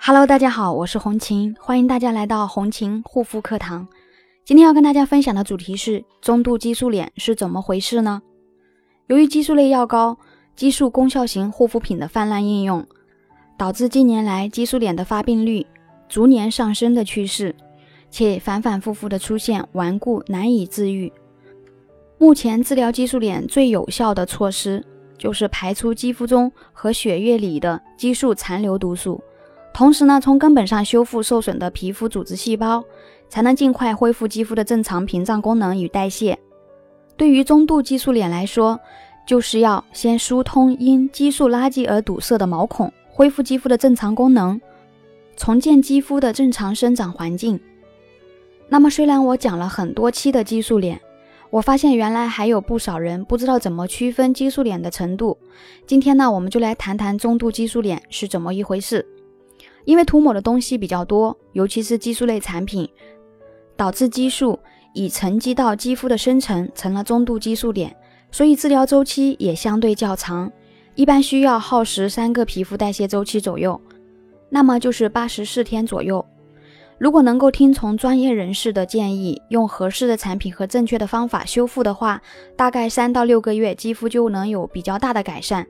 [0.00, 3.86] Hello，大家好，我是红琴，欢迎大家来到红琴护肤课堂。
[4.44, 8.22] 今天要跟大家分享的主题是中度激素脸是怎么回事呢？
[9.08, 10.16] 由于激素类药膏、
[10.54, 12.86] 激素功效型护肤品的泛滥应用，
[13.58, 15.66] 导致近年来激素脸的发病率
[16.08, 17.54] 逐年上升的趋势，
[18.08, 21.12] 且反反复复的出现顽固难以治愈。
[22.18, 24.84] 目前治疗激素脸最有效的措施
[25.18, 29.20] 就是排出肌肤中和血液里的激素残留毒素。
[29.78, 32.84] 同时呢，从根本上修复受损的皮肤组织细胞，
[33.28, 36.36] 才能尽快恢复肌肤的正常屏障功能与代谢。
[37.16, 38.80] 对于中度激素脸来说，
[39.24, 44.60] 就是要先疏通因激素垃圾而堵塞的毛孔，恢复肌肤的正常功能，
[45.36, 47.60] 重建肌肤的正常生长环境。
[48.68, 51.00] 那么，虽然我讲了很多期的激素脸，
[51.50, 55.38] 我发现原来还有不少人不知道怎么区分激素脸的程度。
[55.86, 59.06] 今天呢，我们就来谈谈中度激素脸是怎么一回事。
[59.88, 62.86] 因为涂抹的东西比较多，尤其是激素类产品，
[63.74, 64.58] 导致激素
[64.92, 67.96] 已沉积到肌肤的深层，成了中度激素脸，
[68.30, 70.52] 所以治疗周期也相对较长，
[70.94, 73.80] 一般需要耗时三个皮肤代谢周期左右，
[74.50, 76.22] 那么就是八十四天左右。
[76.98, 82.20] 如果能够听从专业人士的建议，用合适的产品和正确的方法修复的话，
[82.54, 85.66] 大概三到六个月，肌肤就能有比较大的改善。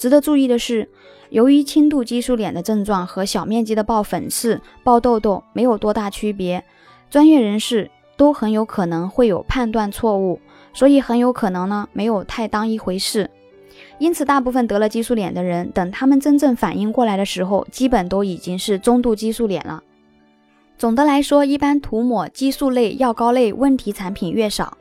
[0.00, 0.88] 值得注意的是，
[1.28, 6.64] 由于轻度激素脸的症状和小面积的爆粉刺、爆痘痘没有多大区别，
[7.10, 10.40] 专业人士都很有可能会有判断错误，
[10.72, 13.30] 所以很有可能呢没有太当一回事。
[13.98, 19.82] 因此，大部分得了激素脸的人，等他们真正反应过来的时候，基本都已经是中度激素脸了。
[20.78, 24.78] 总的来说，一般涂抹激素类药膏类问题产品越少，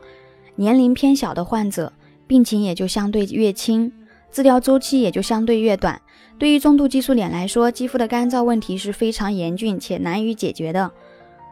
[0.55, 1.91] 年龄偏小的患者，
[2.25, 3.91] 病情也就相对越轻。
[4.31, 5.99] 治疗周期也就相对越短。
[6.37, 10.89] 对于中度激素脸来说，肌肤的干燥问题是非常严峻且难以解决的。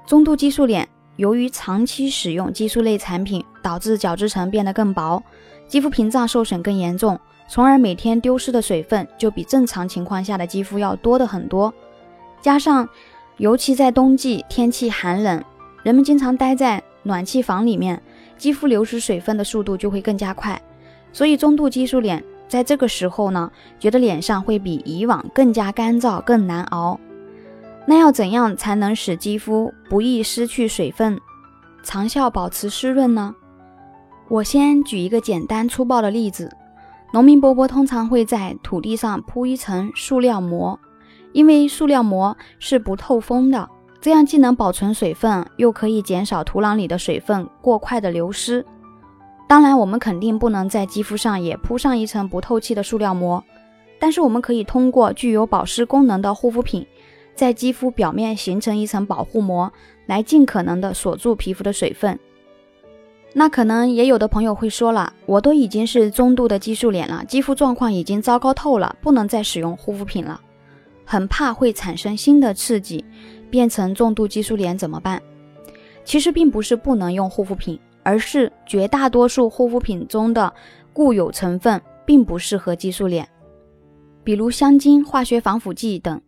[0.06, 5.21] 中度激素脸由于长期使用激素类产品，导致角质层变得更薄，
[5.67, 11.73] 肌肤屏障受损更严重，从而每天丢失的水分就比正常情况下的肌肤要多的很多。
[12.42, 12.87] 加上，
[13.37, 15.43] 尤其在冬季天气寒冷，
[15.83, 18.02] 人们经常待在暖气房里面，
[18.37, 20.61] 肌肤流失水分的速度就会更加快。
[21.11, 22.23] 所以，中度激素脸。
[22.47, 26.99] 在这个时候呢，觉得脸上会比以往更加干燥、更难熬。
[27.85, 31.19] 那要怎样才能使肌肤不易失去水分，
[31.83, 33.36] 长效保持湿润呢？
[34.30, 36.52] 我先举一个简单粗暴的例子：
[37.13, 40.77] 农民伯伯通常会在土地上铺一层塑料膜，
[41.31, 43.69] 因为塑料膜是不透风的，
[44.02, 48.65] 这样既能保存水分，又可以减少土壤里的水分过快的流失。
[49.47, 53.41] 当然，我们肯定不能在肌肤上也铺上一层不透气的塑料膜，
[53.97, 56.85] 但是我们可以通过具有保湿功能的护肤品，
[57.33, 59.71] 在肌肤表面形成一层保护膜，
[60.05, 62.19] 来尽可能的锁住皮肤的水分。
[63.33, 70.41] 那可能也有的朋友会说了，我都已经是中度的激素脸了，肌肤状况已经糟糕透了，不能再使用护肤品了，
[71.05, 73.05] 很怕会产生新的刺激，
[73.49, 75.21] 变成重度激素脸怎么办？
[76.03, 77.80] 其实并不是不能用护肤品。
[78.07, 80.53] 而是绝大多数护肤品中的
[80.93, 83.27] 固有成分并不适合激素脸，
[84.23, 86.21] 比如香精、化学防腐剂等，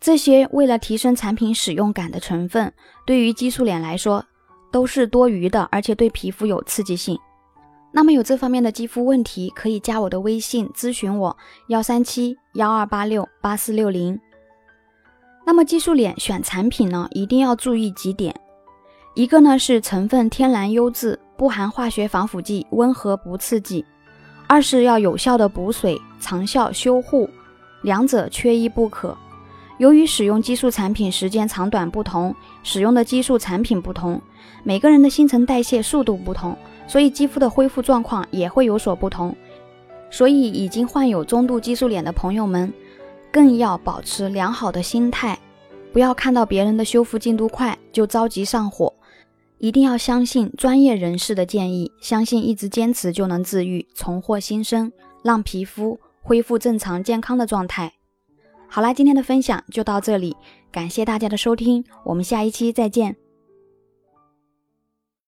[0.00, 2.72] 这些为了提升产品使用感的成分，
[3.04, 4.24] 对于激素脸来说
[4.72, 7.18] 都是多余的，而且对皮肤有刺激性。
[7.92, 11.36] 那么有这方面的肌肤问题，可以加我的微信咨询我：
[11.68, 14.18] 幺三七幺二八六八四六零。
[15.46, 18.34] 那么激素脸选产品呢，一定要注意几点。
[19.18, 23.84] 一个呢是成分天然优质，不含化学防腐剂，温和不刺激；
[24.46, 27.28] 二是要有效的补水，长效修护，
[27.82, 29.18] 两者缺一不可。
[29.78, 34.22] 由于使用激素产品时间长短不同，使用的激素产品不同，
[34.62, 39.34] 每个人的新陈代谢速度不同，所以肌肤的恢复状况也会有所不同。
[40.10, 42.72] 所以已经患有中度激素脸的朋友们，
[43.32, 45.36] 更要保持良好的心态，
[45.92, 48.94] 不要看到别人的修复进度快就着急上火。
[49.58, 57.92] 一定要相信专业人士的建议，相信一直坚持就能治愈、重获新生，让皮肤恢复正常健康的状态。
[58.68, 60.36] 好啦，今天的分享就到这里，
[60.70, 63.16] 感谢大家的收听，我们下一期再见。